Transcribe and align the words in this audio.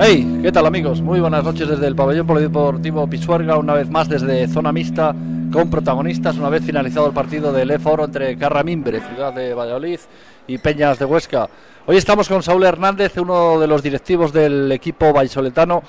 Hey, 0.00 0.40
¿qué 0.42 0.52
tal 0.52 0.64
amigos? 0.64 1.02
Muy 1.02 1.20
buenas 1.20 1.44
noches 1.44 1.68
desde 1.68 1.86
el 1.86 1.96
pabellón 1.96 2.26
polideportivo 2.26 3.06
Pisuerga, 3.08 3.58
una 3.58 3.74
vez 3.74 3.90
más 3.90 4.08
desde 4.08 4.46
zona 4.48 4.72
mixta 4.72 5.14
con 5.52 5.68
protagonistas, 5.70 6.36
una 6.36 6.48
vez 6.48 6.64
finalizado 6.64 7.08
el 7.08 7.12
partido 7.12 7.52
del 7.52 7.70
E-Foro 7.70 8.04
entre 8.04 8.36
Carramimbre, 8.38 9.00
ciudad 9.00 9.32
de 9.32 9.54
Valladolid, 9.54 9.98
y 10.46 10.58
Peñas 10.58 10.98
de 10.98 11.04
Huesca. 11.04 11.48
Hoy 11.86 11.96
estamos 11.96 12.28
con 12.28 12.42
Saúl 12.42 12.64
Hernández, 12.64 13.16
uno 13.18 13.58
de 13.58 13.66
los 13.66 13.82
directivos 13.82 14.32
del 14.32 14.72
equipo 14.72 15.12
vallisoletano, 15.12 15.82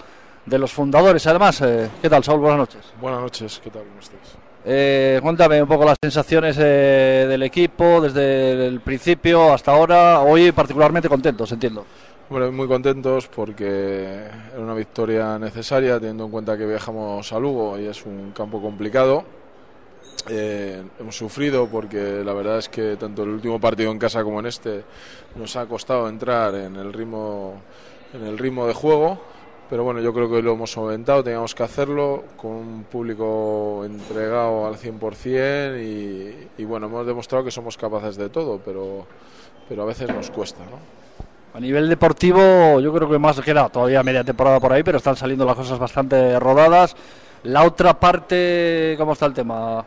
de 0.46 0.60
los 0.60 0.72
fundadores 0.72 1.26
además. 1.28 1.62
Eh, 1.62 1.90
¿Qué 2.02 2.10
tal, 2.10 2.24
Saúl? 2.24 2.42
Buenas 2.42 2.60
noches. 2.60 2.82
Buenas 3.00 3.22
noches, 3.22 3.62
¿qué 3.64 3.70
tal? 3.70 3.84
¿Cómo 3.84 4.00
estáis? 4.00 4.49
Eh, 4.66 5.20
cuéntame 5.22 5.62
un 5.62 5.68
poco 5.68 5.86
las 5.86 5.98
sensaciones 6.02 6.58
eh, 6.60 7.26
del 7.30 7.44
equipo 7.44 8.02
desde 8.02 8.68
el 8.68 8.82
principio 8.82 9.54
hasta 9.54 9.72
ahora. 9.72 10.20
Hoy 10.22 10.52
particularmente 10.52 11.08
contentos, 11.08 11.52
entiendo. 11.52 11.86
Bueno, 12.30 12.52
muy 12.52 12.68
contentos 12.68 13.28
porque 13.28 14.28
era 14.54 14.62
una 14.62 14.76
victoria 14.76 15.40
necesaria 15.40 16.00
teniendo 16.00 16.26
en 16.26 16.32
cuenta 16.32 16.58
que 16.58 16.66
viajamos 16.66 17.32
a 17.34 17.40
Lugo 17.40 17.80
y 17.80 17.88
es 17.88 18.06
un 18.06 18.32
campo 18.36 18.62
complicado. 18.62 19.24
Eh, 20.28 20.84
hemos 21.00 21.16
sufrido 21.16 21.68
porque 21.68 22.22
la 22.24 22.34
verdad 22.34 22.60
es 22.60 22.70
que 22.70 22.98
tanto 22.98 23.24
el 23.24 23.30
último 23.30 23.60
partido 23.60 23.92
en 23.92 23.98
casa 23.98 24.24
como 24.24 24.42
en 24.42 24.48
este 24.48 24.84
nos 25.36 25.56
ha 25.56 25.66
costado 25.66 26.10
entrar 26.10 26.54
en 26.54 26.76
el 26.76 26.92
ritmo, 26.94 27.62
en 28.14 28.26
el 28.26 28.38
ritmo 28.38 28.68
de 28.68 28.74
juego. 28.74 29.20
Pero 29.70 29.84
bueno, 29.84 30.00
yo 30.00 30.12
creo 30.14 30.30
que 30.30 30.42
lo 30.42 30.54
hemos 30.54 30.72
solventado, 30.72 31.24
teníamos 31.24 31.54
que 31.54 31.62
hacerlo 31.62 32.24
con 32.38 32.52
un 32.52 32.84
público 32.86 33.84
entregado 33.86 34.66
al 34.66 34.76
100% 34.78 35.80
y, 35.80 36.62
y 36.62 36.66
bueno, 36.66 36.88
hemos 36.88 37.06
demostrado 37.06 37.46
que 37.46 37.52
somos 37.52 37.78
capaces 37.78 38.18
de 38.18 38.30
todo, 38.30 38.60
pero, 38.66 39.06
pero 39.68 39.84
a 39.84 39.86
veces 39.86 40.10
nos 40.12 40.32
cuesta, 40.32 40.64
¿no? 40.64 41.00
A 41.54 41.60
nivel 41.60 41.90
deportivo, 41.90 42.80
yo 42.80 42.94
creo 42.94 43.10
que 43.10 43.18
más 43.18 43.40
que 43.42 43.54
nada, 43.54 43.70
todavía 43.70 44.04
media 44.04 44.24
temporada 44.24 44.60
por 44.60 44.72
ahí, 44.72 44.84
pero 44.84 44.98
están 44.98 45.16
saliendo 45.16 45.46
las 45.46 45.56
cosas 45.56 45.80
bastante 45.80 46.40
rodadas. 46.40 46.96
La 47.44 47.64
otra 47.64 48.00
parte, 48.00 48.96
¿cómo 48.98 49.14
está 49.14 49.26
el 49.26 49.34
tema? 49.34 49.84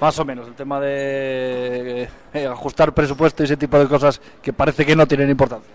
Más 0.00 0.18
o 0.18 0.24
menos, 0.24 0.46
el 0.48 0.54
tema 0.54 0.80
de 0.80 2.08
eh, 2.32 2.46
ajustar 2.46 2.92
presupuesto 2.92 3.42
y 3.42 3.46
ese 3.46 3.56
tipo 3.56 3.78
de 3.78 3.86
cosas 3.86 4.20
que 4.42 4.52
parece 4.52 4.86
que 4.86 4.94
no 4.94 5.06
tienen 5.06 5.30
importancia. 5.30 5.68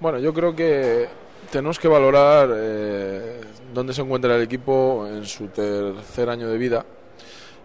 Bueno, 0.00 0.18
yo 0.18 0.34
creo 0.34 0.54
que 0.54 1.08
tenemos 1.52 1.78
que 1.78 1.86
valorar 1.86 2.48
eh, 2.54 3.40
dónde 3.74 3.92
se 3.92 4.00
encuentra 4.00 4.34
el 4.34 4.42
equipo 4.42 5.06
en 5.06 5.26
su 5.26 5.48
tercer 5.48 6.30
año 6.30 6.48
de 6.48 6.56
vida. 6.56 6.82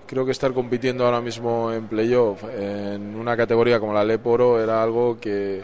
Creo 0.05 0.25
que 0.25 0.31
estar 0.31 0.53
compitiendo 0.53 1.05
ahora 1.05 1.21
mismo 1.21 1.71
en 1.71 1.87
playoff 1.87 2.43
en 2.53 3.15
una 3.15 3.37
categoría 3.37 3.79
como 3.79 3.93
la 3.93 4.03
Leporo 4.03 4.61
era 4.61 4.83
algo 4.83 5.17
que, 5.21 5.63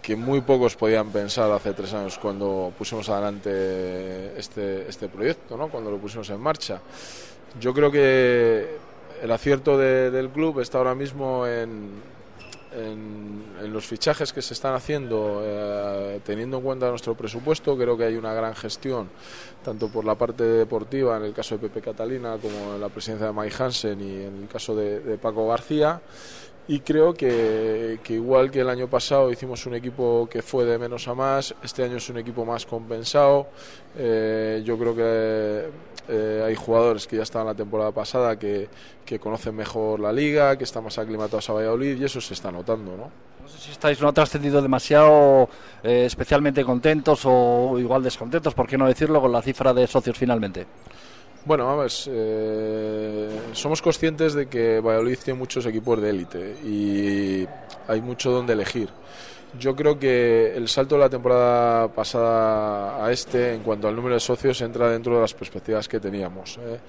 que 0.00 0.16
muy 0.16 0.40
pocos 0.40 0.74
podían 0.74 1.10
pensar 1.10 1.52
hace 1.52 1.74
tres 1.74 1.92
años 1.92 2.18
cuando 2.18 2.72
pusimos 2.78 3.06
adelante 3.10 4.32
este, 4.38 4.88
este 4.88 5.08
proyecto, 5.08 5.54
¿no? 5.54 5.68
cuando 5.68 5.90
lo 5.90 5.98
pusimos 5.98 6.30
en 6.30 6.40
marcha. 6.40 6.80
Yo 7.60 7.74
creo 7.74 7.90
que 7.90 8.74
el 9.22 9.30
acierto 9.30 9.76
de, 9.76 10.10
del 10.10 10.30
club 10.30 10.60
está 10.60 10.78
ahora 10.78 10.94
mismo 10.94 11.46
en, 11.46 11.90
en, 12.74 13.72
los 13.72 13.86
fichajes 13.86 14.32
que 14.32 14.42
se 14.42 14.54
están 14.54 14.74
haciendo, 14.74 15.40
eh, 15.44 16.20
teniendo 16.24 16.58
en 16.58 16.62
cuenta 16.62 16.88
nuestro 16.90 17.14
presupuesto. 17.14 17.76
Creo 17.76 17.96
que 17.96 18.04
hay 18.04 18.16
una 18.16 18.34
gran 18.34 18.54
gestión, 18.54 19.08
tanto 19.64 19.88
por 19.88 20.04
la 20.04 20.14
parte 20.14 20.44
deportiva, 20.44 21.16
en 21.16 21.24
el 21.24 21.32
caso 21.32 21.56
de 21.56 21.68
Pepe 21.68 21.80
Catalina, 21.80 22.36
como 22.40 22.74
en 22.74 22.80
la 22.80 22.88
presidencia 22.88 23.28
de 23.28 23.32
Mike 23.32 23.54
Hansen 23.58 24.00
y 24.00 24.22
en 24.24 24.42
el 24.42 24.48
caso 24.48 24.74
de, 24.74 25.18
Paco 25.18 25.46
García 25.48 26.00
y 26.68 26.80
creo 26.80 27.12
que, 27.12 27.98
que, 28.04 28.14
igual 28.14 28.50
que 28.50 28.60
el 28.60 28.68
año 28.68 28.88
pasado 28.88 29.32
hicimos 29.32 29.66
un 29.66 29.74
equipo 29.74 30.28
que 30.30 30.42
fue 30.42 30.64
de 30.64 30.78
menos 30.78 31.08
a 31.08 31.14
más, 31.14 31.54
este 31.62 31.82
año 31.82 31.96
es 31.96 32.08
un 32.08 32.18
equipo 32.18 32.44
más 32.44 32.66
compensado. 32.66 33.48
Eh, 33.96 34.62
yo 34.64 34.78
creo 34.78 34.94
que 34.94 35.70
eh, 36.08 36.42
hay 36.44 36.54
jugadores 36.54 37.06
que 37.06 37.16
ya 37.16 37.22
estaban 37.22 37.46
la 37.46 37.54
temporada 37.54 37.92
pasada 37.92 38.38
que, 38.38 38.68
que, 39.04 39.18
conocen 39.18 39.54
mejor 39.54 40.00
la 40.00 40.12
liga, 40.12 40.56
que 40.56 40.64
están 40.64 40.84
más 40.84 40.98
aclimatados 40.98 41.48
a 41.50 41.52
Valladolid 41.52 42.00
y 42.00 42.04
eso 42.04 42.20
se 42.20 42.34
está 42.34 42.50
notando, 42.50 42.96
¿no? 42.96 43.10
No 43.42 43.48
sé 43.48 43.58
si 43.58 43.70
estáis 43.72 44.00
no 44.00 44.12
trascendido 44.12 44.62
demasiado, 44.62 45.48
eh, 45.82 46.04
especialmente 46.06 46.64
contentos 46.64 47.22
o 47.24 47.76
igual 47.78 48.02
descontentos, 48.02 48.54
por 48.54 48.68
qué 48.68 48.78
no 48.78 48.86
decirlo, 48.86 49.20
con 49.20 49.32
la 49.32 49.42
cifra 49.42 49.72
de 49.74 49.86
socios 49.86 50.16
finalmente. 50.16 50.66
Bueno, 51.44 51.66
vamos, 51.66 52.08
eh, 52.10 53.28
somos 53.52 53.82
conscientes 53.82 54.34
de 54.34 54.46
que 54.46 54.78
Valladolid 54.78 55.18
tiene 55.24 55.38
muchos 55.38 55.66
equipos 55.66 56.00
de 56.00 56.10
élite 56.10 56.56
y 56.64 57.48
hay 57.88 58.00
mucho 58.00 58.30
donde 58.30 58.52
elegir. 58.52 58.90
Yo 59.58 59.76
creo 59.76 59.98
que 59.98 60.54
el 60.56 60.66
salto 60.66 60.94
de 60.94 61.00
la 61.02 61.10
temporada 61.10 61.88
pasada 61.88 63.04
a 63.04 63.12
este, 63.12 63.52
en 63.52 63.62
cuanto 63.62 63.86
al 63.86 63.94
número 63.94 64.14
de 64.14 64.20
socios, 64.20 64.60
entra 64.62 64.88
dentro 64.88 65.14
de 65.14 65.20
las 65.20 65.34
perspectivas 65.34 65.88
que 65.88 66.00
teníamos. 66.00 66.58
¿eh? 66.58 66.80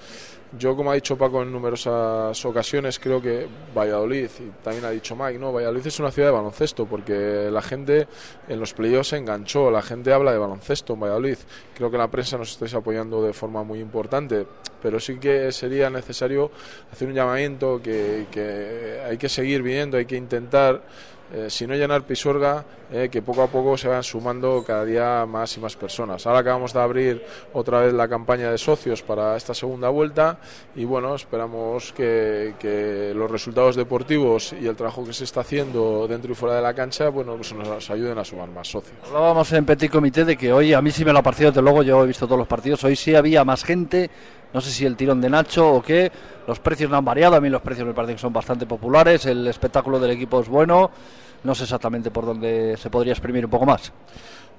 Yo, 0.58 0.76
como 0.76 0.92
ha 0.92 0.94
dicho 0.94 1.18
Paco 1.18 1.42
en 1.42 1.52
numerosas 1.52 2.46
ocasiones, 2.46 3.00
creo 3.00 3.20
que 3.20 3.48
Valladolid, 3.76 4.30
y 4.40 4.64
también 4.64 4.86
ha 4.86 4.92
dicho 4.92 5.16
Mike, 5.16 5.40
¿no? 5.40 5.52
Valladolid 5.52 5.88
es 5.88 6.00
una 6.00 6.12
ciudad 6.12 6.28
de 6.30 6.34
baloncesto, 6.34 6.86
porque 6.86 7.50
la 7.52 7.62
gente 7.64 8.08
en 8.48 8.60
los 8.60 8.74
playoffs 8.74 9.10
se 9.10 9.18
enganchó, 9.18 9.72
la 9.72 9.82
gente 9.82 10.14
habla 10.14 10.32
de 10.32 10.38
baloncesto 10.38 10.94
en 10.94 11.00
Valladolid. 11.00 11.38
Creo 11.76 11.90
que 11.90 11.98
la 11.98 12.08
prensa 12.08 12.38
nos 12.38 12.52
estáis 12.52 12.74
apoyando 12.76 13.24
de 13.24 13.34
forma 13.34 13.64
muy 13.64 13.80
importante, 13.80 14.46
pero 14.82 15.00
sí 15.00 15.18
que 15.18 15.52
sería 15.52 15.90
necesario 15.90 16.52
hacer 16.92 17.08
un 17.08 17.16
llamamiento 17.16 17.82
que, 17.82 18.28
que 18.32 19.02
hay 19.06 19.18
que 19.18 19.30
seguir 19.30 19.64
viniendo, 19.64 19.98
hay 19.98 20.06
que 20.06 20.18
intentar 20.18 20.84
eh, 21.34 21.50
si 21.50 21.66
no 21.66 21.76
llenar 21.76 22.04
Pisuerga, 22.04 22.64
eh, 22.92 23.10
que 23.12 23.24
poco 23.24 23.42
a 23.42 23.48
poco 23.48 23.76
se 23.76 23.88
vayan 23.88 24.04
sumando 24.04 24.64
cada 24.66 24.86
día 24.86 25.26
más 25.26 25.58
y 25.58 25.60
más 25.60 25.76
personas. 25.76 26.28
Ahora 26.28 26.40
acabamos 26.40 26.74
de 26.74 26.80
abrir 26.80 27.26
otra 27.54 27.80
vez 27.80 27.94
la 27.94 28.08
campaña 28.08 28.52
de 28.52 28.58
socios 28.60 29.02
para 29.02 29.36
esta 29.36 29.56
segunda 29.56 29.90
vuelta 29.90 30.38
y 30.76 30.86
bueno, 30.86 31.16
esperamos 31.16 31.92
que, 31.92 32.54
que 32.60 33.14
los 33.16 33.32
resultados 33.32 33.76
deportivos 33.76 34.54
y 34.54 34.68
el 34.68 34.76
trabajo 34.76 35.04
que 35.04 35.14
se 35.14 35.24
está 35.24 35.42
haciendo 35.42 36.08
dentro 36.08 36.32
y 36.32 36.36
fuera 36.36 36.56
de 36.56 36.62
la 36.62 36.76
cancha, 36.76 37.10
bueno, 37.10 37.36
pues 37.36 37.52
nos 37.54 37.90
ayuden 37.90 38.18
a 38.20 38.24
sumar 38.24 38.50
más 38.50 38.68
socios. 38.68 38.96
Hablábamos 39.08 39.52
en 39.54 39.66
Petit 39.66 39.92
Comité 39.92 40.26
de 40.26 40.38
que 40.38 40.54
hoy 40.54 40.74
a 40.74 40.82
mí 40.82 40.92
sí 40.92 41.04
me 41.04 41.14
lo 41.14 41.20
ha 41.20 41.24
parecido, 41.24 41.50
desde 41.50 41.64
luego 41.64 41.82
yo 41.82 42.04
he 42.04 42.08
visto 42.08 42.28
todos 42.28 42.40
los 42.40 42.48
partidos, 42.48 42.84
hoy 42.84 42.96
sí 42.96 43.16
había 43.16 43.44
más 43.44 43.64
gente, 43.64 44.12
no 44.54 44.62
sé 44.62 44.72
si 44.72 44.86
el 44.86 44.96
tirón 44.96 45.20
de 45.20 45.30
Nacho 45.30 45.70
o 45.74 45.82
qué, 45.82 46.12
los 46.48 46.60
precios 46.60 46.90
no 46.90 46.98
han 46.98 47.06
variado, 47.06 47.36
a 47.36 47.42
mí 47.42 47.50
los 47.50 47.62
precios 47.62 47.88
me 47.88 47.94
parece 47.94 48.14
que 48.14 48.20
son 48.20 48.34
bastante 48.34 48.66
populares, 48.66 49.26
el 49.26 49.48
espectáculo 49.48 50.00
del 50.00 50.12
equipo 50.12 50.40
es 50.40 50.48
bueno, 50.48 50.92
no 51.44 51.56
sé 51.56 51.64
exactamente 51.64 52.12
por 52.12 52.26
dónde 52.26 52.78
se 52.78 52.90
podría 52.90 53.14
exprimir 53.14 53.46
un 53.46 53.52
poco 53.52 53.66
más. 53.66 53.92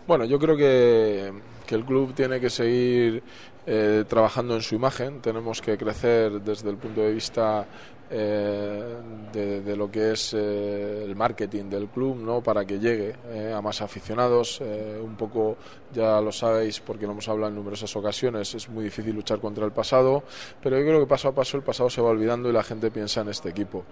Bueno, 0.06 0.26
yo 0.26 0.38
creo 0.38 0.56
que, 0.56 1.32
que 1.66 1.74
el 1.74 1.84
club 1.84 2.14
tiene 2.14 2.38
que 2.40 2.50
seguir 2.50 3.22
eh, 3.66 4.04
trabajando 4.06 4.54
en 4.54 4.60
su 4.60 4.74
imagen, 4.74 5.20
tenemos 5.22 5.62
que 5.62 5.78
crecer 5.78 6.32
desde 6.42 6.68
el 6.68 6.76
punto 6.76 7.00
de 7.00 7.12
vista 7.12 7.66
eh, 8.10 8.96
de, 9.32 9.74
lo 9.74 9.90
que 9.90 10.12
es 10.12 10.34
eh, 10.34 11.02
el 11.02 11.16
marketing 11.16 11.70
del 11.70 11.88
club, 11.88 12.18
¿no? 12.18 12.42
Para 12.42 12.66
que 12.66 12.78
llegue 12.78 13.14
a 13.54 13.62
más 13.62 13.80
aficionados. 13.80 14.60
Un 14.60 15.16
poco, 15.16 15.56
ya 15.94 16.20
lo 16.20 16.30
sabéis 16.30 16.80
porque 16.80 17.06
lo 17.06 17.12
hemos 17.12 17.26
hablado 17.26 17.48
en 17.48 17.56
numerosas 17.56 17.96
ocasiones, 17.96 18.54
es 18.54 18.68
muy 18.68 18.84
difícil 18.84 19.14
luchar 19.14 19.40
contra 19.40 19.64
el 19.64 19.72
pasado, 19.72 20.22
pero 20.62 20.78
yo 20.78 20.84
creo 20.84 21.00
que 21.00 21.06
paso 21.06 21.28
a 21.28 21.32
paso 21.32 21.56
el 21.56 21.62
pasado 21.62 21.88
se 21.88 22.02
va 22.02 22.10
olvidando 22.10 22.50
y 22.50 22.52
la 22.52 22.62
gente 22.62 22.90
piensa 22.90 23.22
en 23.22 23.30
este 23.30 23.48
equipo. 23.48 23.84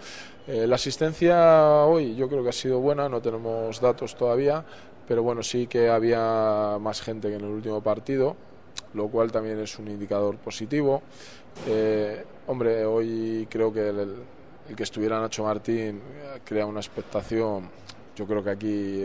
La 0.47 0.75
asistencia 0.75 1.87
hoy 1.87 2.15
yo 2.15 2.29
creo 2.29 2.43
que 2.43 2.51
ha 2.51 2.53
sido 2.53 2.79
buena, 2.81 3.09
no 3.09 3.23
tenemos 3.23 3.81
datos 3.81 4.15
todavía, 4.15 4.65
pero 5.07 5.23
bueno, 5.23 5.43
sí 5.43 5.67
que 5.67 5.89
había 5.89 6.79
más 6.81 7.01
gente 7.01 7.29
que 7.29 7.35
en 7.35 7.45
el 7.45 7.51
último 7.51 7.83
partido 7.83 8.37
lo 8.95 9.09
cual 9.09 9.33
también 9.33 9.59
es 9.61 9.79
un 9.79 9.89
indicador 9.89 10.37
positivo. 10.37 11.03
Eh, 11.67 12.25
hombre, 12.47 12.85
hoy 12.85 13.47
creo 13.51 13.73
que 13.73 13.89
el, 13.89 13.99
el, 14.69 14.77
que 14.77 14.83
estuviera 14.83 15.21
Nacho 15.21 15.45
Martín 15.45 16.01
crea 16.45 16.67
una 16.67 16.81
expectación, 16.81 17.69
yo 18.17 18.27
creo 18.27 18.43
que 18.43 18.51
aquí 18.51 19.05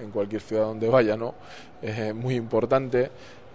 en 0.00 0.10
cualquier 0.10 0.42
ciudad 0.42 0.64
donde 0.64 0.88
vaya, 0.88 1.16
¿no? 1.16 1.34
Eh, 1.80 2.12
muy 2.12 2.34
importante. 2.34 3.10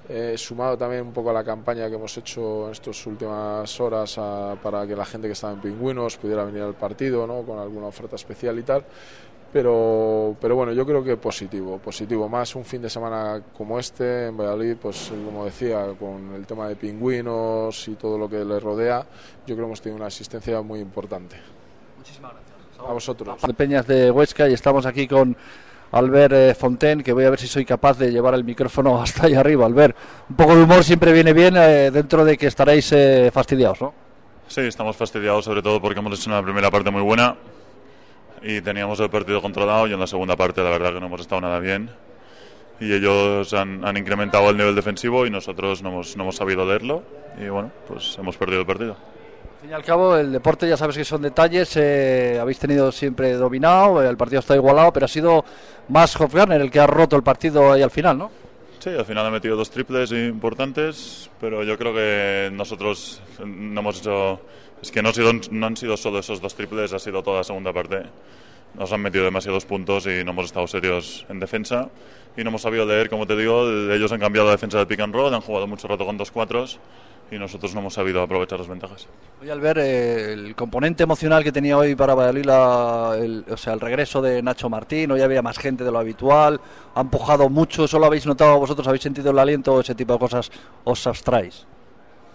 eh, 0.10 0.36
sumado 0.38 0.78
también 0.78 1.02
un 1.06 1.12
poco 1.12 1.32
a 1.32 1.34
la 1.34 1.44
campaña 1.44 1.90
que 1.90 1.96
hemos 1.96 2.18
hecho 2.18 2.68
en 2.68 2.72
estas 2.72 3.06
últimas 3.08 3.80
horas 3.82 4.16
para 4.64 4.88
que 4.88 4.96
la 4.96 5.06
gente 5.06 5.28
que 5.28 5.34
estaba 5.34 5.52
en 5.52 5.60
Pingüinos 5.60 6.16
pudiera 6.16 6.46
venir 6.46 6.62
al 6.62 6.76
partido, 6.76 7.28
¿no? 7.28 7.42
con 7.44 7.60
alguna 7.60 7.88
oferta 7.88 8.16
especial 8.16 8.58
y 8.58 8.64
tal. 8.64 8.86
Pero, 9.52 10.36
pero 10.42 10.56
bueno, 10.56 10.74
yo 10.74 10.86
creo 10.86 11.04
que 11.04 11.16
positivo, 11.18 11.78
positivo. 11.78 12.28
Más 12.28 12.54
un 12.56 12.66
fin 12.66 12.82
de 12.82 12.90
semana 12.90 13.42
como 13.58 13.80
este 13.80 14.28
en 14.28 14.38
Valladolid, 14.38 14.76
pues 14.82 15.12
como 15.26 15.46
decía, 15.46 15.86
con 15.98 16.34
el 16.36 16.46
tema 16.46 16.68
de 16.68 16.76
pingüinos 16.76 17.88
y 17.88 17.96
todo 17.96 18.18
lo 18.18 18.30
que 18.30 18.44
le 18.44 18.60
rodea, 18.60 19.06
yo 19.46 19.56
creo 19.56 19.58
que 19.58 19.64
hemos 19.64 19.82
tenido 19.82 19.98
una 19.98 20.08
asistencia 20.08 20.62
muy 20.62 20.80
importante. 20.80 21.38
Muchísimas 21.98 22.34
gracias. 22.34 22.90
A 22.90 22.94
vosotros. 22.94 23.42
De 23.42 23.54
Peñas 23.54 23.88
de 23.88 24.12
Huesca 24.12 24.48
y 24.50 24.54
estamos 24.54 24.86
aquí 24.86 25.08
con 25.08 25.36
Albert 25.92 26.34
eh, 26.34 26.54
Fonten, 26.54 27.02
que 27.02 27.14
voy 27.14 27.24
a 27.24 27.30
ver 27.30 27.40
si 27.40 27.48
soy 27.48 27.66
capaz 27.66 27.98
de 27.98 28.12
llevar 28.12 28.34
el 28.34 28.44
micrófono 28.44 29.02
hasta 29.02 29.28
ahí 29.28 29.34
arriba. 29.34 29.66
Albert, 29.66 29.96
un 30.30 30.36
poco 30.36 30.56
de 30.56 30.64
humor 30.64 30.84
siempre 30.84 31.14
viene 31.14 31.34
bien 31.34 31.56
eh, 31.56 31.90
dentro 31.92 32.26
de 32.26 32.38
que 32.38 32.48
estaréis 32.48 32.92
eh, 32.92 33.32
fastidiados, 33.34 33.82
¿no? 33.82 33.94
Sí, 34.48 34.62
estamos 34.62 34.96
fastidiados 34.96 35.44
sobre 35.46 35.62
todo 35.62 35.82
porque 35.82 36.00
hemos 36.00 36.18
hecho 36.20 36.30
una 36.30 36.42
primera 36.42 36.72
parte 36.72 36.90
muy 36.90 37.02
buena 37.02 37.36
y 38.48 38.62
teníamos 38.62 38.98
el 39.02 39.10
partido 39.10 39.42
controlado 39.42 39.88
y 39.88 39.94
en 39.94 40.00
la 40.00 40.08
segunda 40.08 40.38
parte 40.38 40.64
la 40.64 40.70
verdad 40.70 40.94
que 40.94 41.02
no 41.02 41.08
hemos 41.08 41.20
estado 41.20 41.42
nada 41.42 41.60
bien 41.60 41.90
y 42.80 42.94
ellos 42.94 43.54
han, 43.54 43.98
incrementado 43.98 44.50
el 44.50 44.56
nivel 44.56 44.74
defensivo 44.74 45.26
y 45.26 45.30
nosotros 45.30 45.84
no 45.84 45.90
hemos, 45.90 46.16
no 46.16 46.24
hemos 46.24 46.38
sabido 46.38 46.66
leerlo 46.66 47.04
y 47.38 47.50
bueno, 47.50 47.72
pues 47.90 48.18
hemos 48.18 48.38
perdido 48.38 48.62
el 48.62 48.66
partido. 48.66 48.92
Al 48.94 49.62
fin 49.62 49.72
y 49.72 49.74
al 49.74 49.84
cabo, 49.84 50.16
el 50.16 50.32
deporte 50.32 50.70
ya 50.70 50.78
sabes 50.78 50.96
que 50.96 51.04
son 51.04 51.24
detalles, 51.24 51.76
eh, 51.76 52.38
habéis 52.40 52.58
tenido 52.58 52.90
siempre 52.92 53.34
dominado, 53.34 54.02
el 54.02 54.16
partido 54.16 54.40
está 54.40 54.56
igualado, 54.56 54.94
pero 54.94 55.08
ha 55.08 55.10
sido 55.10 55.44
más 55.90 56.16
Hofgarner 56.16 56.62
el 56.62 56.72
que 56.72 56.80
ha 56.80 56.88
roto 56.88 57.18
el 57.18 57.24
partido 57.24 57.74
ahí 57.74 57.82
al 57.82 57.92
final, 57.92 58.18
¿no? 58.18 58.32
Sí, 58.80 58.92
al 58.92 59.06
final 59.06 59.26
ha 59.26 59.32
metido 59.32 59.58
dos 59.58 59.72
triples 59.72 60.12
importantes, 60.14 61.30
pero 61.42 61.64
yo 61.64 61.78
creo 61.78 61.94
que 61.94 62.50
nosotros 62.54 63.22
no 63.44 63.82
hemos 63.82 64.00
hecho 64.00 64.40
es 64.82 64.92
que 64.92 65.02
no, 65.02 65.10
han 65.66 65.78
sido 65.78 65.98
solo 65.98 66.20
esos 66.20 66.42
dos 66.42 66.56
triples, 66.56 66.94
ha 66.94 67.00
sido 67.00 67.24
toda 67.24 67.38
la 67.38 67.44
segunda 67.44 67.74
parte. 67.74 68.04
Nos 68.76 68.92
han 68.92 69.02
metido 69.02 69.26
demasiados 69.26 69.66
puntos 69.66 70.06
y 70.06 70.24
no 70.24 70.32
hemos 70.32 70.46
estado 70.46 70.68
serios 70.68 71.26
en 71.30 71.40
defensa. 71.40 71.90
Y 72.36 72.44
no 72.44 72.50
hemos 72.50 72.62
sabido 72.62 72.86
leer, 72.86 73.10
como 73.10 73.26
te 73.26 73.36
digo, 73.36 73.68
ellos 73.92 74.12
han 74.12 74.20
cambiado 74.20 74.48
la 74.48 74.52
defensa 74.52 74.78
del 74.78 74.86
pick 74.86 75.00
and 75.00 75.14
roll, 75.14 75.34
han 75.34 75.42
jugado 75.42 75.66
mucho 75.66 75.88
rato 75.88 76.06
con 76.06 76.18
dos 76.18 76.30
cuatros 76.30 76.80
y 77.32 77.38
nosotros 77.38 77.74
no 77.74 77.82
hemos 77.82 77.94
sabido 77.94 78.22
aprovechar 78.22 78.60
las 78.60 78.68
ventajas. 78.68 79.08
Voy 79.40 79.50
al 79.50 79.60
ver 79.60 79.80
eh, 79.80 80.34
el 80.34 80.56
componente 80.56 81.04
emocional 81.04 81.44
que 81.44 81.52
tenía 81.52 81.78
hoy 81.78 81.96
para 81.96 82.16
Valladolid, 82.16 83.24
el, 83.24 83.46
o 83.50 83.58
sea, 83.58 83.74
el 83.74 83.80
regreso 83.80 84.22
de 84.22 84.42
Nacho 84.42 84.70
Martín, 84.70 85.12
hoy 85.12 85.22
había 85.22 85.42
más 85.42 85.58
gente 85.58 85.84
de 85.84 85.92
lo 85.92 86.00
habitual, 86.00 86.60
ha 86.96 87.02
empujado 87.02 87.50
mucho, 87.50 87.88
¿solo 87.88 88.06
habéis 88.06 88.26
notado 88.26 88.58
vosotros, 88.60 88.88
habéis 88.88 89.04
sentido 89.04 89.32
el 89.32 89.40
aliento 89.40 89.74
o 89.74 89.82
ese 89.82 89.96
tipo 89.96 90.14
de 90.14 90.20
cosas 90.20 90.52
os 90.84 91.06
abstraéis? 91.08 91.66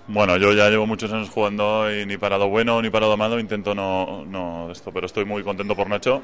Bueno, 0.09 0.37
yo 0.37 0.53
ya 0.53 0.69
llevo 0.69 0.87
muchos 0.87 1.13
años 1.13 1.31
jugando 1.31 1.93
y 1.93 2.05
ni 2.07 2.17
para 2.17 2.37
lo 2.37 2.49
bueno 2.49 2.83
ni 2.83 2.91
para 2.91 3.07
lo 3.07 3.17
malo 3.17 3.39
intento 3.39 3.75
no, 3.75 4.25
no 4.25 4.71
esto, 4.71 4.93
pero 4.93 5.07
estoy 5.07 5.25
muy 5.25 5.43
contento 5.43 5.77
por 5.77 5.89
Nacho. 5.89 6.23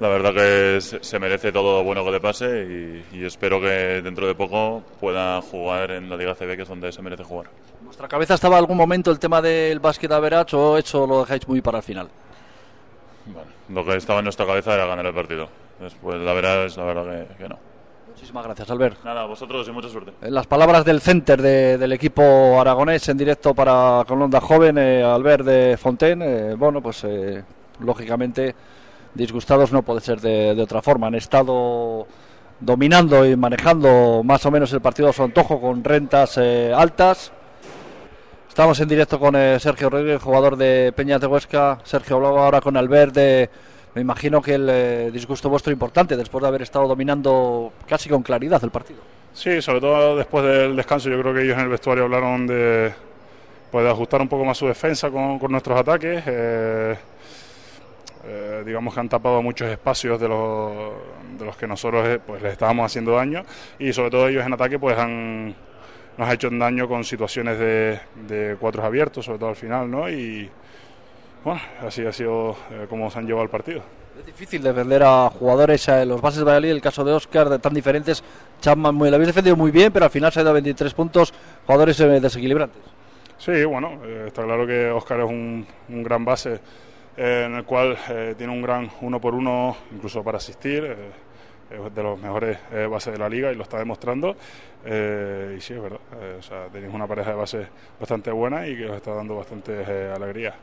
La 0.00 0.08
verdad 0.08 0.32
que 0.32 0.80
se 0.80 1.18
merece 1.18 1.52
todo 1.52 1.78
lo 1.78 1.84
bueno 1.84 2.02
que 2.02 2.10
le 2.10 2.20
pase 2.20 3.04
y, 3.12 3.22
espero 3.22 3.60
que 3.60 4.00
dentro 4.02 4.26
de 4.26 4.34
poco 4.34 4.82
pueda 4.98 5.42
jugar 5.42 5.90
en 5.90 6.08
la 6.08 6.16
Liga 6.16 6.34
CB, 6.34 6.56
que 6.56 6.62
es 6.62 6.68
donde 6.68 6.90
se 6.90 7.02
merece 7.02 7.22
jugar. 7.22 7.50
¿En 7.80 7.84
vuestra 7.84 8.08
cabeza 8.08 8.34
estaba 8.34 8.56
algún 8.56 8.78
momento 8.78 9.10
el 9.10 9.18
tema 9.18 9.42
del 9.42 9.78
básquet 9.78 10.10
average 10.10 10.56
o 10.56 10.78
eso 10.78 11.06
lo 11.06 11.20
dejáis 11.20 11.46
muy 11.46 11.60
para 11.60 11.78
el 11.78 11.84
final? 11.84 12.08
Bueno, 13.26 13.50
lo 13.68 13.84
que 13.84 13.98
estaba 13.98 14.20
en 14.20 14.24
nuestra 14.24 14.46
cabeza 14.46 14.72
era 14.72 14.86
ganar 14.86 15.04
el 15.04 15.12
partido. 15.12 15.50
Después 15.78 16.18
la 16.18 16.32
verdad 16.32 16.70
la 16.74 16.84
verdad 16.84 17.26
que 17.36 17.48
no. 17.48 17.69
Muchísimas 18.30 18.46
gracias, 18.46 18.70
Albert. 18.70 19.04
Nada, 19.04 19.24
vosotros 19.24 19.66
y 19.66 19.72
mucha 19.72 19.88
suerte. 19.88 20.12
En 20.22 20.32
las 20.32 20.46
palabras 20.46 20.84
del 20.84 21.00
center 21.00 21.42
del 21.42 21.92
equipo 21.92 22.60
aragonés 22.60 23.08
en 23.08 23.18
directo 23.18 23.56
para 23.56 24.04
Colonda 24.06 24.40
Joven, 24.40 24.78
eh, 24.78 25.02
Albert 25.02 25.44
de 25.44 25.76
Fontaine. 25.76 26.24
Eh, 26.24 26.54
bueno, 26.54 26.80
pues 26.80 27.02
eh, 27.02 27.42
lógicamente 27.80 28.54
disgustados 29.14 29.72
no 29.72 29.82
puede 29.82 30.00
ser 30.00 30.20
de, 30.20 30.62
otra 30.62 30.80
forma. 30.80 31.08
Han 31.08 31.16
estado 31.16 32.06
dominando 32.60 33.26
y 33.26 33.34
manejando 33.34 34.22
más 34.24 34.46
o 34.46 34.52
menos 34.52 34.72
el 34.74 34.80
partido 34.80 35.08
a 35.08 35.12
su 35.12 35.24
antojo 35.24 35.60
con 35.60 35.82
rentas 35.82 36.38
altas. 36.38 37.32
Estamos 38.48 38.78
en 38.78 38.86
directo 38.86 39.18
con 39.18 39.34
Sergio 39.58 39.90
Rodríguez, 39.90 40.22
jugador 40.22 40.56
de 40.56 40.92
Peñas 40.94 41.20
de 41.20 41.26
Huesca. 41.26 41.78
Sergio 41.82 42.14
hablaba 42.14 42.44
ahora 42.44 42.60
con 42.60 42.76
Albert 42.76 43.12
de 43.12 43.50
me 43.94 44.00
imagino 44.00 44.40
que 44.40 44.54
el 44.54 44.68
eh, 44.70 45.10
disgusto 45.12 45.48
vuestro 45.48 45.72
importante 45.72 46.16
después 46.16 46.42
de 46.42 46.48
haber 46.48 46.62
estado 46.62 46.86
dominando 46.86 47.72
casi 47.88 48.08
con 48.08 48.22
claridad 48.22 48.62
el 48.62 48.70
partido. 48.70 49.00
Sí, 49.32 49.60
sobre 49.60 49.80
todo 49.80 50.16
después 50.16 50.44
del 50.44 50.76
descanso, 50.76 51.08
yo 51.08 51.20
creo 51.20 51.34
que 51.34 51.42
ellos 51.42 51.56
en 51.56 51.64
el 51.64 51.68
vestuario 51.68 52.04
hablaron 52.04 52.46
de, 52.46 52.92
pues, 53.70 53.86
ajustar 53.86 54.20
un 54.20 54.28
poco 54.28 54.44
más 54.44 54.58
su 54.58 54.66
defensa 54.66 55.10
con, 55.10 55.38
nuestros 55.50 55.78
ataques. 55.78 56.22
Eh, 56.26 56.96
eh, 58.24 58.62
digamos 58.66 58.92
que 58.92 59.00
han 59.00 59.08
tapado 59.08 59.40
muchos 59.42 59.68
espacios 59.68 60.20
de 60.20 60.28
los, 60.28 60.72
de 61.38 61.44
los 61.44 61.56
que 61.56 61.66
nosotros 61.66 62.20
pues, 62.26 62.42
les 62.42 62.52
estábamos 62.52 62.86
haciendo 62.86 63.12
daño 63.12 63.44
y 63.78 63.94
sobre 63.94 64.10
todo 64.10 64.28
ellos 64.28 64.44
en 64.44 64.52
ataque 64.52 64.78
pues 64.78 64.98
han 64.98 65.54
nos 66.18 66.28
ha 66.28 66.34
hecho 66.34 66.50
daño 66.50 66.86
con 66.86 67.02
situaciones 67.02 67.58
de, 67.58 67.98
de 68.28 68.56
cuatros 68.60 68.84
abiertos, 68.84 69.24
sobre 69.24 69.38
todo 69.38 69.48
al 69.48 69.56
final, 69.56 69.90
¿no? 69.90 70.10
Y, 70.10 70.50
bueno, 71.44 71.60
así 71.80 72.04
ha 72.04 72.12
sido 72.12 72.56
eh, 72.70 72.86
como 72.88 73.10
se 73.10 73.18
han 73.18 73.26
llevado 73.26 73.44
el 73.44 73.50
partido. 73.50 73.82
Es 74.18 74.26
difícil 74.26 74.62
defender 74.62 75.02
a 75.02 75.30
jugadores, 75.30 75.88
a 75.88 76.04
los 76.04 76.20
bases 76.20 76.40
de 76.40 76.44
Valladolid, 76.44 76.70
el 76.70 76.82
caso 76.82 77.04
de 77.04 77.12
Oscar, 77.12 77.48
de 77.48 77.58
tan 77.58 77.72
diferentes. 77.72 78.22
Chapman, 78.60 78.94
muy, 78.94 79.08
lo 79.08 79.16
habéis 79.16 79.28
defendido 79.28 79.56
muy 79.56 79.70
bien, 79.70 79.90
pero 79.92 80.04
al 80.04 80.10
final 80.10 80.30
se 80.30 80.40
ha 80.40 80.42
ido 80.42 80.50
a 80.50 80.54
23 80.54 80.92
puntos, 80.92 81.32
jugadores 81.64 81.98
eh, 82.00 82.20
desequilibrantes. 82.20 82.82
Sí, 83.38 83.64
bueno, 83.64 83.98
eh, 84.04 84.24
está 84.26 84.44
claro 84.44 84.66
que 84.66 84.90
Oscar 84.90 85.20
es 85.20 85.30
un, 85.30 85.66
gran 85.88 86.24
base 86.24 86.60
en 87.16 87.54
el 87.54 87.64
cual 87.64 87.98
tiene 88.38 88.52
un 88.52 88.62
gran 88.62 88.90
uno 89.02 89.20
por 89.20 89.34
uno, 89.34 89.76
incluso 89.92 90.22
para 90.22 90.38
asistir. 90.38 90.96
es 91.70 91.94
de 91.94 92.02
los 92.02 92.18
mejores 92.18 92.58
bases 92.88 93.12
de 93.12 93.18
la 93.18 93.28
liga 93.28 93.52
y 93.52 93.56
lo 93.56 93.64
está 93.64 93.78
demostrando. 93.78 94.36
y 94.86 95.60
sí, 95.60 95.74
es 95.74 95.82
verdad. 95.82 95.98
o 96.38 96.42
sea, 96.42 96.68
tenéis 96.72 96.94
una 96.94 97.06
pareja 97.06 97.30
de 97.30 97.36
bases 97.36 97.68
bastante 97.98 98.30
buena 98.30 98.66
y 98.66 98.76
que 98.76 98.88
os 98.88 98.96
está 98.96 99.12
dando 99.12 99.36
bastante 99.36 99.84
alegría. 100.14 100.54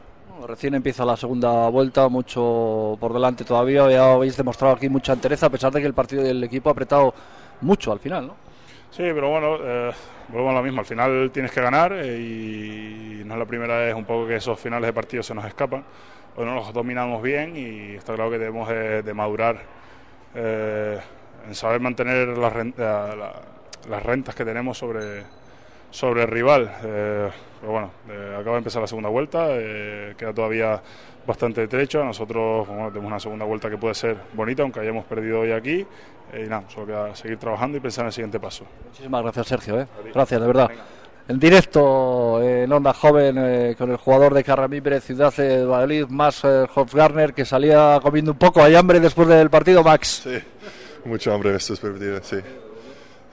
Recién 0.47 0.75
empieza 0.75 1.03
la 1.03 1.17
segunda 1.17 1.67
vuelta, 1.69 2.07
mucho 2.09 2.97
por 2.99 3.11
delante 3.13 3.43
todavía. 3.43 3.89
Ya 3.89 4.13
habéis 4.13 4.37
demostrado 4.37 4.75
aquí 4.75 4.87
mucha 4.87 5.13
entereza, 5.13 5.47
a 5.47 5.49
pesar 5.49 5.71
de 5.73 5.81
que 5.81 5.87
el 5.87 5.93
partido 5.93 6.23
del 6.23 6.43
equipo 6.43 6.69
ha 6.69 6.73
apretado 6.73 7.13
mucho 7.61 7.91
al 7.91 7.99
final, 7.99 8.27
¿no? 8.27 8.35
Sí, 8.91 9.03
pero 9.03 9.29
bueno, 9.29 9.57
eh, 9.61 9.91
volvemos 10.29 10.51
a 10.51 10.57
lo 10.57 10.63
mismo. 10.63 10.79
Al 10.79 10.85
final 10.85 11.31
tienes 11.31 11.51
que 11.51 11.61
ganar 11.61 11.93
eh, 11.93 12.17
y 12.17 13.23
no 13.25 13.33
es 13.33 13.39
la 13.39 13.45
primera 13.45 13.77
vez 13.77 13.95
un 13.95 14.05
poco 14.05 14.27
que 14.27 14.35
esos 14.35 14.59
finales 14.59 14.87
de 14.87 14.93
partido 14.93 15.23
se 15.23 15.33
nos 15.33 15.45
escapan. 15.45 15.83
Hoy 16.35 16.45
no 16.45 16.55
los 16.55 16.71
dominamos 16.71 17.21
bien 17.21 17.57
y 17.57 17.95
está 17.95 18.13
claro 18.13 18.29
que 18.29 18.37
debemos 18.37 18.69
de, 18.69 19.13
madurar 19.13 19.57
eh, 20.35 20.99
en 21.47 21.55
saber 21.55 21.81
mantener 21.81 22.37
las, 22.37 22.53
las 23.89 24.03
rentas 24.03 24.35
que 24.35 24.45
tenemos 24.45 24.77
sobre, 24.77 25.23
sobre 25.97 26.21
el 26.21 26.27
rival. 26.27 26.71
Eh, 26.83 27.29
pero 27.59 27.71
bueno, 27.71 27.91
eh, 28.07 28.35
acaba 28.39 28.51
de 28.51 28.57
empezar 28.59 28.81
la 28.83 28.87
segunda 28.87 29.09
vuelta, 29.09 29.47
eh, 29.49 30.13
queda 30.15 30.31
todavía 30.31 30.79
bastante 31.25 31.67
trecho. 31.67 32.03
Nosotros 32.03 32.67
tenemos 32.67 33.07
una 33.07 33.19
segunda 33.19 33.45
vuelta 33.45 33.67
que 33.67 33.77
puede 33.77 33.95
ser 33.95 34.15
bonita, 34.33 34.61
aunque 34.61 34.79
hayamos 34.79 35.05
perdido 35.05 35.39
hoy 35.39 35.51
aquí. 35.51 35.85
y 36.33 36.47
nada, 36.47 36.65
solo 36.69 36.85
queda 36.85 37.15
seguir 37.15 37.37
trabajando 37.39 37.77
y 37.77 37.79
pensar 37.79 38.03
en 38.03 38.07
el 38.07 38.13
siguiente 38.13 38.39
paso. 38.39 38.65
Muchísimas 38.89 39.23
gracias, 39.23 39.47
Sergio. 39.47 39.87
Gracias, 40.13 40.39
de 40.39 40.47
verdad. 40.47 40.69
En 41.27 41.39
directo 41.39 42.41
en 42.43 42.71
Onda 42.71 42.93
Joven 42.93 43.73
con 43.75 43.89
el 43.89 43.97
jugador 43.97 44.33
de 44.33 44.43
Carramimbre, 44.43 45.01
Ciudad 45.01 45.33
de 45.35 45.65
Valladolid, 45.65 46.05
más 46.09 46.45
Hofgarner, 46.45 47.33
que 47.33 47.43
salía 47.43 47.99
comiendo 48.03 48.33
un 48.33 48.37
poco. 48.37 48.61
¿Hay 48.61 48.75
hambre 48.75 48.99
después 48.99 49.27
del 49.27 49.49
partido, 49.49 49.83
Max? 49.83 50.21
Sí, 50.23 50.37
mucho 51.05 51.33
hambre 51.33 51.55
estos 51.55 51.79
partidos, 51.79 52.25
sí. 52.27 52.37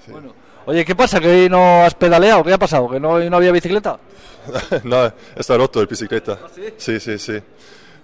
sí. 0.06 0.12
Bueno. 0.12 0.44
Oye, 0.66 0.85
¿qué 0.85 0.94
pasa? 0.94 1.21
¿Que 1.21 1.28
hoy 1.28 1.49
no 1.49 1.85
has 1.85 1.94
pedaleado? 1.94 2.42
¿Qué 2.42 2.52
ha 2.52 2.59
pasado? 2.59 2.88
¿Que 2.88 2.99
no, 2.99 3.18
no 3.18 3.37
había 3.37 3.52
bicicleta? 3.52 3.99
no, 4.85 5.12
está 5.37 5.59
roto 5.59 5.80
el 5.80 5.87
bicicleta. 5.87 6.38
¿Ah, 6.42 6.49
sí? 6.78 6.99
sí, 7.00 7.18
sí, 7.18 7.38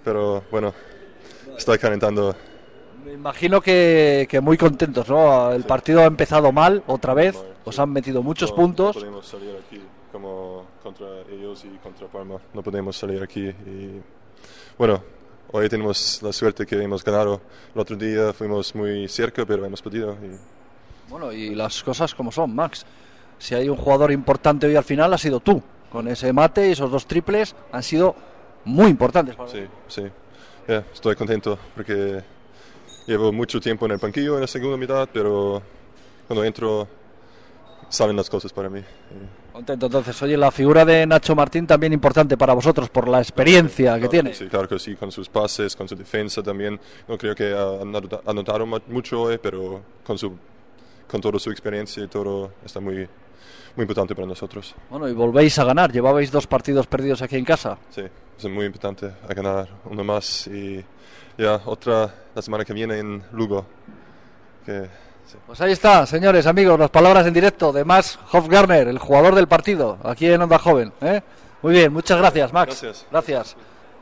Pero 0.04 0.44
bueno, 0.50 0.74
estoy 1.56 1.78
calentando. 1.78 2.36
Me 3.04 3.12
imagino 3.14 3.62
que, 3.62 4.26
que 4.28 4.40
muy 4.40 4.58
contentos, 4.58 5.08
¿no? 5.08 5.52
El 5.52 5.64
partido 5.64 6.02
ha 6.02 6.04
empezado 6.04 6.52
mal 6.52 6.82
otra 6.86 7.14
vez, 7.14 7.34
os 7.64 7.78
han 7.78 7.90
metido 7.90 8.22
muchos 8.22 8.52
puntos. 8.52 8.96
No 8.96 9.00
podemos 9.00 9.26
salir 9.26 9.56
aquí 9.66 9.80
como 10.12 10.66
contra 10.82 11.06
ellos 11.32 11.64
y 11.64 11.78
contra 11.78 12.08
Parma. 12.08 12.36
No 12.52 12.62
podemos 12.62 12.94
salir 12.94 13.22
aquí. 13.22 13.48
Y 13.48 14.02
bueno, 14.76 15.02
hoy 15.52 15.66
tenemos 15.70 16.20
la 16.22 16.32
suerte 16.32 16.66
que 16.66 16.76
hemos 16.82 17.02
ganado. 17.02 17.40
El 17.74 17.80
otro 17.80 17.96
día 17.96 18.34
fuimos 18.34 18.74
muy 18.74 19.08
cerca, 19.08 19.46
pero 19.46 19.64
hemos 19.64 19.80
podido. 19.80 20.12
Y 20.12 20.59
bueno, 21.10 21.32
y 21.32 21.54
las 21.54 21.82
cosas 21.82 22.14
como 22.14 22.30
son, 22.30 22.54
Max. 22.54 22.86
Si 23.38 23.54
hay 23.54 23.68
un 23.68 23.76
jugador 23.76 24.12
importante 24.12 24.66
hoy 24.66 24.76
al 24.76 24.84
final, 24.84 25.12
ha 25.12 25.18
sido 25.18 25.40
tú. 25.40 25.62
Con 25.90 26.06
ese 26.06 26.32
mate 26.32 26.68
y 26.68 26.72
esos 26.72 26.90
dos 26.90 27.06
triples 27.06 27.56
han 27.72 27.82
sido 27.82 28.14
muy 28.64 28.86
importantes. 28.86 29.34
sí, 29.48 29.66
sí. 29.88 30.02
estoy 30.68 31.16
contento 31.16 31.58
porque 31.74 32.22
llevo 33.06 33.32
mucho 33.32 33.60
tiempo 33.60 33.86
en 33.86 33.92
el 33.92 33.98
banquillo 33.98 34.36
en 34.36 34.42
la 34.42 34.46
segunda 34.46 34.76
mitad, 34.76 35.08
pero 35.12 35.60
cuando 36.28 36.44
entro 36.44 36.86
salen 37.88 38.16
las 38.16 38.30
cosas 38.30 38.52
para 38.52 38.68
mí. 38.70 38.80
Contento, 39.52 39.86
entonces, 39.86 40.22
oye, 40.22 40.36
la 40.36 40.52
figura 40.52 40.84
de 40.84 41.04
Nacho 41.06 41.34
Martín 41.34 41.66
también 41.66 41.92
importante 41.92 42.36
para 42.36 42.54
vosotros 42.54 42.88
por 42.88 43.08
la 43.08 43.18
experiencia 43.18 43.98
que 43.98 44.08
tiene. 44.08 44.32
Sí, 44.32 44.46
claro 44.46 44.68
que 44.68 44.78
sí, 44.78 44.94
con 44.94 45.10
sus 45.10 45.28
pases, 45.28 45.74
con 45.74 45.88
su 45.88 45.96
defensa 45.96 46.40
también. 46.40 46.78
No 47.08 47.18
creo 47.18 47.34
que 47.34 47.52
ha 47.52 47.82
anotado 48.30 48.64
mucho 48.86 49.22
hoy, 49.22 49.38
pero 49.38 49.82
con, 50.04 50.16
su, 50.16 50.38
con 51.10 51.20
toda 51.20 51.38
su 51.38 51.50
experiencia 51.50 52.04
y 52.04 52.06
todo 52.08 52.52
está 52.64 52.80
muy, 52.80 52.96
muy 53.76 53.82
importante 53.82 54.14
para 54.14 54.26
nosotros. 54.26 54.74
Bueno, 54.88 55.08
y 55.08 55.12
volvéis 55.12 55.58
a 55.58 55.64
ganar. 55.64 55.90
Llevabais 55.92 56.30
dos 56.30 56.46
partidos 56.46 56.86
perdidos 56.86 57.20
aquí 57.22 57.36
en 57.36 57.44
casa. 57.44 57.76
Sí, 57.90 58.02
es 58.38 58.44
muy 58.44 58.66
importante 58.66 59.06
a 59.28 59.34
ganar 59.34 59.68
uno 59.84 60.04
más 60.04 60.46
y 60.46 60.84
ya 61.36 61.60
otra 61.64 62.14
la 62.34 62.42
semana 62.42 62.64
que 62.64 62.72
viene 62.72 62.98
en 62.98 63.22
Lugo. 63.32 63.66
Que, 64.64 64.88
Pues 65.46 65.60
ahí 65.60 65.72
está, 65.72 66.06
señores, 66.06 66.46
amigos, 66.46 66.78
las 66.78 66.90
palabras 66.90 67.26
en 67.26 67.34
directo 67.34 67.72
de 67.72 67.84
Max 67.84 68.18
Hofgarner, 68.32 68.88
el 68.88 68.98
jugador 68.98 69.34
del 69.34 69.48
partido, 69.48 69.98
aquí 70.04 70.26
en 70.26 70.42
Onda 70.42 70.58
Joven. 70.58 70.92
¿eh? 71.00 71.20
Muy 71.62 71.72
bien, 71.74 71.92
muchas 71.92 72.18
gracias, 72.18 72.52
Max. 72.52 72.80
Gracias. 72.82 73.06
Gracias. 73.10 73.56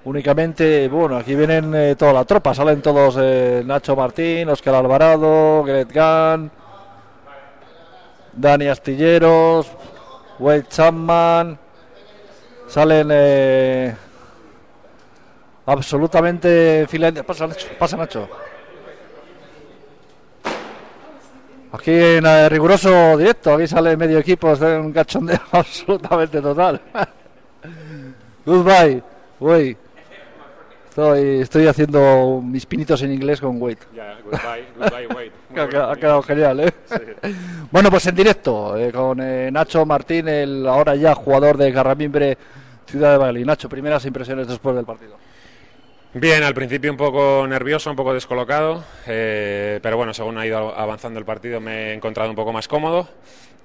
Únicamente, 0.05 0.89
bueno, 0.89 1.17
aquí 1.17 1.35
vienen 1.35 1.75
eh, 1.75 1.97
toda 1.97 2.13
la 2.13 2.25
tropa, 2.25 2.55
salen 2.55 2.81
todos 2.81 3.17
eh, 3.21 3.63
Nacho 3.67 3.95
Martín, 3.95 4.49
Oscar 4.49 4.77
Alvarado, 4.77 5.63
Gret 5.65 5.93
Gan, 5.93 6.51
Dani 8.39 8.69
Astilleros, 8.69 9.67
Wade 10.39 10.69
Chapman, 10.69 11.59
salen 12.69 13.09
eh, 13.11 13.97
absolutamente 15.67 16.87
Finlandia. 16.89 17.25
Pasa 17.25 17.49
Nacho, 17.49 17.67
pasa 17.79 17.97
Nacho. 17.97 18.29
Aquí 21.73 21.91
en 21.91 22.25
eh, 22.25 22.49
riguroso 22.49 23.17
directo, 23.17 23.55
aquí 23.55 23.67
sale 23.67 23.97
medio 23.97 24.19
equipo, 24.19 24.53
es 24.53 24.61
un 24.61 24.93
cachondeo 24.93 25.41
absolutamente 25.51 26.41
total. 26.41 26.81
Goodbye, 28.47 29.03
Wade. 29.41 29.88
Estoy, 30.99 31.43
estoy 31.43 31.67
haciendo 31.69 32.43
mis 32.45 32.67
pinitos 32.67 33.01
en 33.03 33.13
inglés 33.13 33.41
con 33.41 33.63
Wade. 33.63 33.79
Ya, 33.95 34.19
goodbye, 34.25 34.67
goodbye, 34.77 35.07
Wade. 35.07 35.33
Ha, 35.57 35.65
bueno, 35.65 35.91
ha 35.91 35.97
quedado 35.97 36.23
genial, 36.23 36.59
¿eh? 36.59 36.73
Bueno, 37.71 37.89
pues 37.89 38.05
en 38.09 38.17
directo, 38.17 38.77
eh, 38.77 38.91
con 38.91 39.21
eh, 39.21 39.49
Nacho 39.53 39.87
Martín, 39.87 40.27
el 40.27 40.67
ahora 40.67 40.97
ya 40.97 41.15
jugador 41.15 41.57
de 41.57 41.71
Garramimbre, 41.71 42.37
Ciudad 42.85 43.13
de 43.13 43.19
Valladolid. 43.19 43.47
Nacho, 43.47 43.69
primeras 43.69 44.05
impresiones 44.07 44.49
después 44.49 44.75
del 44.75 44.85
partido. 44.85 45.17
Bien, 46.15 46.43
al 46.43 46.55
principio 46.55 46.91
un 46.91 46.97
poco 46.97 47.47
nervioso, 47.47 47.91
un 47.91 47.97
poco 47.97 48.13
descolocado, 48.13 48.83
eh, 49.07 49.79
pero 49.81 49.97
bueno, 49.97 50.13
según 50.13 50.37
ha 50.37 50.47
ido 50.47 50.77
avanzando 50.77 51.21
el 51.21 51.25
partido 51.25 51.61
me 51.61 51.91
he 51.91 51.95
encontrado 51.95 52.29
un 52.29 52.35
poco 52.35 52.53
más 52.53 52.67
cómodo 52.67 53.09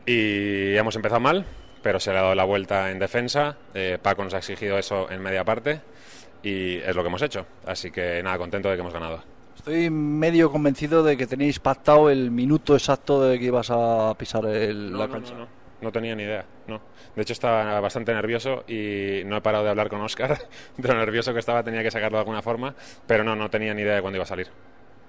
y 0.05 0.75
hemos 0.75 0.95
empezado 0.95 1.19
mal, 1.19 1.47
pero 1.81 1.99
se 1.99 2.11
le 2.11 2.19
ha 2.19 2.21
dado 2.21 2.35
la 2.35 2.43
vuelta 2.43 2.91
en 2.91 2.99
defensa. 2.99 3.57
Eh, 3.73 3.97
Paco 3.99 4.23
nos 4.23 4.35
ha 4.35 4.37
exigido 4.37 4.77
eso 4.77 5.09
en 5.09 5.19
media 5.19 5.43
parte 5.43 5.81
y 6.43 6.75
es 6.77 6.95
lo 6.95 7.01
que 7.01 7.07
hemos 7.07 7.21
hecho. 7.21 7.45
Así 7.65 7.89
que 7.91 8.21
nada, 8.21 8.37
contento 8.37 8.69
de 8.69 8.75
que 8.75 8.81
hemos 8.81 8.93
ganado. 8.93 9.23
Estoy 9.55 9.89
medio 9.89 10.51
convencido 10.51 11.03
de 11.03 11.15
que 11.15 11.25
tenéis 11.25 11.59
pactado 11.59 12.09
el 12.09 12.29
minuto 12.31 12.75
exacto 12.75 13.23
de 13.23 13.39
que 13.39 13.45
ibas 13.45 13.69
a 13.71 14.13
pisar 14.17 14.45
el- 14.45 14.91
la 14.97 15.07
no, 15.07 15.13
cancha. 15.13 15.33
no, 15.33 15.39
no, 15.41 15.47
no 15.81 15.91
tenía 15.91 16.15
ni 16.15 16.23
idea, 16.23 16.45
no. 16.67 16.81
De 17.15 17.21
hecho 17.21 17.33
estaba 17.33 17.79
bastante 17.79 18.13
nervioso 18.13 18.63
y 18.67 19.21
no 19.25 19.37
he 19.37 19.41
parado 19.41 19.63
de 19.63 19.69
hablar 19.69 19.89
con 19.89 20.01
Oscar 20.01 20.37
de 20.77 20.87
lo 20.87 20.95
nervioso 20.95 21.31
que 21.33 21.39
estaba, 21.39 21.63
tenía 21.63 21.83
que 21.83 21.91
sacarlo 21.91 22.17
de 22.17 22.21
alguna 22.21 22.41
forma, 22.41 22.75
pero 23.07 23.23
no, 23.23 23.35
no 23.35 23.49
tenía 23.49 23.73
ni 23.73 23.83
idea 23.83 23.95
de 23.95 24.01
cuándo 24.01 24.17
iba 24.17 24.23
a 24.23 24.27
salir. 24.27 24.47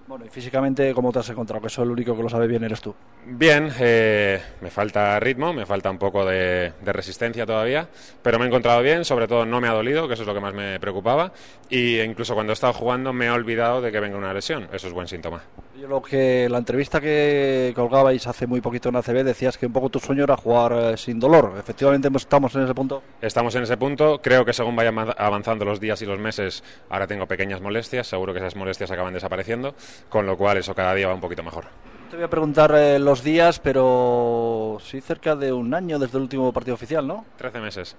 Bueno, 0.07 0.27
y 0.27 0.29
físicamente, 0.29 0.93
¿cómo 0.93 1.11
te 1.11 1.21
has 1.21 1.31
encontrado? 1.31 1.63
Que 1.63 1.69
eso 1.69 1.83
el 1.83 1.91
único 1.91 2.15
que 2.15 2.23
lo 2.23 2.29
sabe 2.29 2.47
bien 2.47 2.63
eres 2.63 2.83
tú. 2.83 2.95
Bien, 3.25 3.71
eh, 3.81 4.39
me 4.61 4.71
falta 4.71 5.19
ritmo, 5.19 5.55
me 5.55 5.65
falta 5.65 5.91
un 5.91 5.97
poco 5.97 6.27
de, 6.27 6.73
resistencia 6.85 7.47
todavía, 7.47 7.89
pero 8.23 8.39
me 8.39 8.45
he 8.45 8.49
encontrado 8.49 8.83
bien, 8.83 9.07
sobre 9.07 9.27
todo 9.27 9.47
no 9.47 9.63
me 9.63 9.69
ha 9.69 9.73
dolido, 9.73 10.07
que 10.07 10.13
eso 10.13 10.23
es 10.25 10.27
lo 10.27 10.35
que 10.35 10.41
más 10.41 10.53
me 10.53 10.79
preocupaba, 10.79 11.33
y 11.71 12.01
incluso 12.01 12.35
cuando 12.35 12.53
he 12.53 12.55
estado 12.55 12.75
jugando 12.75 13.15
me 13.15 13.27
he 13.27 13.31
olvidado 13.31 13.81
de 13.81 13.91
que 13.91 14.01
venga 14.01 14.19
una 14.19 14.35
lesión, 14.35 14.69
eso 14.73 14.89
es 14.89 14.93
buen 14.93 15.09
síntoma. 15.09 15.43
Lo 15.77 16.01
que 16.01 16.49
la 16.49 16.59
entrevista 16.59 17.01
que 17.01 17.73
colgabais 17.75 18.27
hace 18.29 18.47
muy 18.47 18.61
poquito 18.61 18.91
en 18.91 18.97
ACB 18.97 19.25
decías 19.25 19.59
que 19.59 19.67
un 19.67 19.73
poco 19.73 19.91
tu 19.91 19.99
sueño 19.99 20.23
era 20.23 20.37
jugar 20.37 20.73
eh, 20.73 20.97
sin 20.97 21.19
dolor. 21.19 21.55
Efectivamente 21.59 22.09
estamos 22.15 22.55
en 22.55 22.63
ese 22.63 22.75
punto. 22.75 23.03
Estamos 23.21 23.55
en 23.57 23.65
ese 23.65 23.77
punto, 23.77 24.21
creo 24.23 24.45
que 24.45 24.53
según 24.53 24.77
vayan 24.77 24.97
avanzando 25.19 25.65
los 25.65 25.81
días 25.81 26.01
y 26.03 26.07
los 26.07 26.21
meses, 26.21 26.63
ahora 26.89 27.09
tengo 27.09 27.27
pequeñas 27.27 27.61
molestias, 27.61 28.07
seguro 28.07 28.33
que 28.33 28.39
esas 28.39 28.55
molestias 28.55 28.91
acaban 28.93 29.15
desapareciendo, 29.15 29.75
con 30.09 30.27
lo 30.27 30.37
cual 30.37 30.59
eso 30.59 30.75
cada 30.75 30.95
día 30.95 31.09
va 31.09 31.15
un 31.15 31.21
poquito 31.21 31.43
mejor. 31.43 31.65
Te 32.09 32.17
voy 32.17 32.25
a 32.25 32.31
preguntar 32.31 32.73
eh, 32.77 33.01
los 33.01 33.25
días, 33.25 33.59
pero 33.59 34.79
sí 34.81 35.01
cerca 35.01 35.35
de 35.35 35.53
un 35.53 35.75
año 35.75 35.99
desde 35.99 36.19
el 36.19 36.23
último 36.23 36.53
partido 36.53 36.75
oficial, 36.75 37.05
¿no? 37.05 37.25
13 37.37 37.61
meses. 37.61 37.97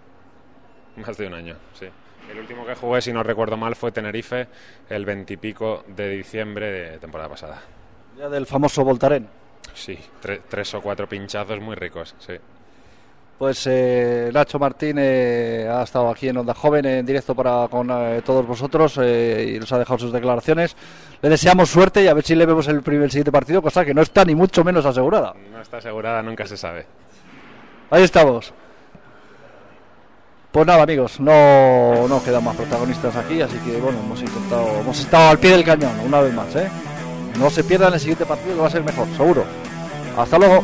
Más 0.95 1.17
de 1.17 1.27
un 1.27 1.33
año, 1.33 1.55
sí. 1.77 1.87
El 2.31 2.39
último 2.39 2.65
que 2.65 2.75
jugué, 2.75 3.01
si 3.01 3.13
no 3.13 3.23
recuerdo 3.23 3.55
mal, 3.57 3.75
fue 3.75 3.91
Tenerife 3.91 4.47
el 4.89 5.05
20 5.05 5.33
y 5.33 5.37
pico 5.37 5.83
de 5.87 6.09
diciembre 6.09 6.71
de 6.71 6.97
temporada 6.97 7.29
pasada. 7.29 7.61
Ya 8.17 8.29
del 8.29 8.45
famoso 8.45 8.83
Voltaren. 8.83 9.27
Sí, 9.73 9.97
tre- 10.23 10.41
tres 10.49 10.73
o 10.73 10.81
cuatro 10.81 11.07
pinchazos 11.07 11.59
muy 11.59 11.75
ricos, 11.75 12.15
sí. 12.19 12.33
Pues 13.37 13.67
eh, 13.67 14.29
Nacho 14.33 14.57
Martín 14.57 14.95
eh, 14.97 15.67
ha 15.69 15.83
estado 15.83 16.09
aquí 16.09 16.29
en 16.29 16.37
Onda 16.37 16.53
Joven 16.53 16.85
en 16.85 17.05
directo 17.05 17.35
para 17.35 17.67
con 17.67 17.89
eh, 17.91 18.21
todos 18.23 18.47
vosotros 18.47 18.97
eh, 19.01 19.55
y 19.55 19.59
nos 19.59 19.69
ha 19.73 19.77
dejado 19.79 19.99
sus 19.99 20.13
declaraciones. 20.13 20.73
Le 21.21 21.27
deseamos 21.29 21.69
suerte 21.69 22.01
y 22.01 22.07
a 22.07 22.13
ver 22.13 22.23
si 22.23 22.33
le 22.33 22.45
vemos 22.45 22.65
el 22.69 22.81
primer 22.81 23.09
siguiente 23.11 23.33
partido, 23.33 23.61
cosa 23.61 23.83
que 23.83 23.93
no 23.93 24.01
está 24.01 24.23
ni 24.23 24.35
mucho 24.35 24.63
menos 24.63 24.85
asegurada. 24.85 25.33
No 25.51 25.61
está 25.61 25.77
asegurada, 25.77 26.21
nunca 26.23 26.47
se 26.47 26.55
sabe. 26.55 26.85
Ahí 27.91 28.03
estamos. 28.03 28.53
Pues 30.55 30.65
nada, 30.65 30.83
amigos, 30.83 31.19
no, 31.19 32.07
no 32.07 32.23
quedan 32.23 32.41
más 32.41 32.55
protagonistas 32.55 33.13
aquí, 33.17 33.41
así 33.41 33.57
que 33.57 33.75
bueno, 33.75 33.99
hemos 33.99 34.21
intentado, 34.21 34.79
hemos 34.79 34.97
estado 35.01 35.31
al 35.31 35.37
pie 35.37 35.51
del 35.51 35.65
cañón 35.65 35.91
una 36.07 36.21
vez 36.21 36.33
más, 36.33 36.55
¿eh? 36.55 36.69
No 37.37 37.49
se 37.49 37.61
pierdan 37.65 37.93
el 37.93 37.99
siguiente 37.99 38.25
partido 38.25 38.55
que 38.55 38.61
va 38.61 38.67
a 38.67 38.71
ser 38.71 38.81
mejor, 38.81 39.05
seguro. 39.17 39.43
Hasta 40.17 40.37
luego. 40.37 40.63